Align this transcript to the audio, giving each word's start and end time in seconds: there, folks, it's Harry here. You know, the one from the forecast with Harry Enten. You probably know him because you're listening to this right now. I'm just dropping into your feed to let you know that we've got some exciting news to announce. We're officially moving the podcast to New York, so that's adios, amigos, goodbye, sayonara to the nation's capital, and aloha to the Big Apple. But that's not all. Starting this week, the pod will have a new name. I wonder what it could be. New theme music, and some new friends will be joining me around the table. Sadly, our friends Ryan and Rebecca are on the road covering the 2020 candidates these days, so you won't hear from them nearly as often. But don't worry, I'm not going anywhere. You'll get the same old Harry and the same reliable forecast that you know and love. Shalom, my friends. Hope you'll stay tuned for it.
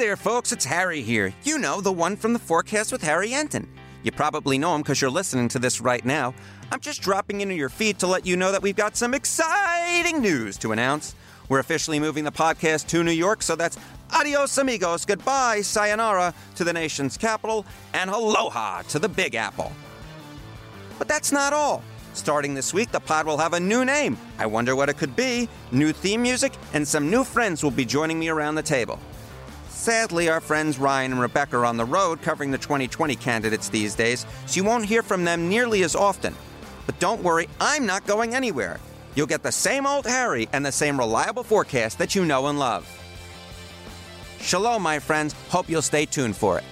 there, 0.00 0.16
folks, 0.16 0.50
it's 0.50 0.64
Harry 0.64 1.02
here. 1.02 1.34
You 1.44 1.58
know, 1.58 1.82
the 1.82 1.92
one 1.92 2.16
from 2.16 2.32
the 2.32 2.38
forecast 2.38 2.90
with 2.90 3.02
Harry 3.02 3.32
Enten. 3.32 3.66
You 4.02 4.10
probably 4.10 4.56
know 4.56 4.74
him 4.74 4.80
because 4.80 4.98
you're 4.98 5.10
listening 5.10 5.48
to 5.48 5.58
this 5.58 5.78
right 5.78 6.02
now. 6.06 6.34
I'm 6.72 6.80
just 6.80 7.02
dropping 7.02 7.42
into 7.42 7.54
your 7.54 7.68
feed 7.68 7.98
to 7.98 8.06
let 8.06 8.24
you 8.24 8.34
know 8.34 8.50
that 8.50 8.62
we've 8.62 8.74
got 8.74 8.96
some 8.96 9.12
exciting 9.12 10.22
news 10.22 10.56
to 10.58 10.72
announce. 10.72 11.14
We're 11.50 11.58
officially 11.58 12.00
moving 12.00 12.24
the 12.24 12.32
podcast 12.32 12.86
to 12.88 13.04
New 13.04 13.10
York, 13.10 13.42
so 13.42 13.56
that's 13.56 13.76
adios, 14.10 14.56
amigos, 14.56 15.04
goodbye, 15.04 15.60
sayonara 15.60 16.32
to 16.54 16.64
the 16.64 16.72
nation's 16.72 17.18
capital, 17.18 17.66
and 17.92 18.08
aloha 18.08 18.80
to 18.88 18.98
the 18.98 19.08
Big 19.08 19.34
Apple. 19.34 19.70
But 20.98 21.08
that's 21.08 21.30
not 21.30 21.52
all. 21.52 21.84
Starting 22.14 22.54
this 22.54 22.72
week, 22.72 22.90
the 22.90 23.00
pod 23.00 23.26
will 23.26 23.36
have 23.36 23.52
a 23.52 23.60
new 23.60 23.84
name. 23.84 24.16
I 24.38 24.46
wonder 24.46 24.74
what 24.74 24.88
it 24.88 24.96
could 24.96 25.14
be. 25.14 25.46
New 25.72 25.92
theme 25.92 26.22
music, 26.22 26.54
and 26.72 26.88
some 26.88 27.10
new 27.10 27.22
friends 27.22 27.62
will 27.62 27.70
be 27.70 27.84
joining 27.84 28.18
me 28.18 28.30
around 28.30 28.54
the 28.54 28.62
table. 28.62 28.98
Sadly, 29.80 30.28
our 30.28 30.42
friends 30.42 30.76
Ryan 30.76 31.12
and 31.12 31.22
Rebecca 31.22 31.56
are 31.56 31.64
on 31.64 31.78
the 31.78 31.86
road 31.86 32.20
covering 32.20 32.50
the 32.50 32.58
2020 32.58 33.16
candidates 33.16 33.70
these 33.70 33.94
days, 33.94 34.26
so 34.44 34.56
you 34.56 34.62
won't 34.62 34.84
hear 34.84 35.02
from 35.02 35.24
them 35.24 35.48
nearly 35.48 35.84
as 35.84 35.96
often. 35.96 36.34
But 36.84 36.98
don't 36.98 37.22
worry, 37.22 37.48
I'm 37.62 37.86
not 37.86 38.06
going 38.06 38.34
anywhere. 38.34 38.78
You'll 39.14 39.26
get 39.26 39.42
the 39.42 39.50
same 39.50 39.86
old 39.86 40.04
Harry 40.04 40.50
and 40.52 40.66
the 40.66 40.70
same 40.70 40.98
reliable 40.98 41.42
forecast 41.42 41.96
that 41.96 42.14
you 42.14 42.26
know 42.26 42.48
and 42.48 42.58
love. 42.58 42.86
Shalom, 44.38 44.82
my 44.82 44.98
friends. 44.98 45.34
Hope 45.48 45.70
you'll 45.70 45.80
stay 45.80 46.04
tuned 46.04 46.36
for 46.36 46.58
it. 46.58 46.64